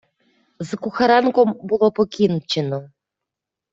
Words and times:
З 0.59 0.75
Кухаренком 0.75 1.53
було 1.63 1.91
покінчено. 1.91 2.89